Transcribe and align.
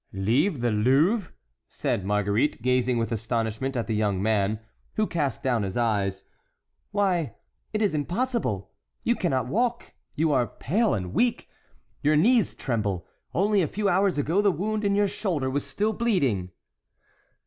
"Leave 0.13 0.61
the 0.61 0.71
Louvre!" 0.71 1.31
said 1.69 2.03
Marguerite, 2.03 2.63
gazing 2.63 2.97
with 2.97 3.11
astonishment 3.11 3.77
at 3.77 3.85
the 3.85 3.93
young 3.93 4.19
man, 4.19 4.59
who 4.95 5.05
cast 5.05 5.43
down 5.43 5.61
his 5.61 5.77
eyes. 5.77 6.23
"Why, 6.89 7.35
it 7.71 7.83
is 7.83 7.93
impossible—you 7.93 9.15
cannot 9.15 9.45
walk; 9.45 9.93
you 10.15 10.31
are 10.31 10.47
pale 10.47 10.95
and 10.95 11.13
weak; 11.13 11.49
your 12.01 12.15
knees 12.15 12.55
tremble. 12.55 13.05
Only 13.35 13.61
a 13.61 13.67
few 13.67 13.89
hours 13.89 14.17
ago 14.17 14.41
the 14.41 14.51
wound 14.51 14.83
in 14.83 14.95
your 14.95 15.07
shoulder 15.07 15.51
was 15.51 15.67
still 15.67 15.93
bleeding." 15.93 16.49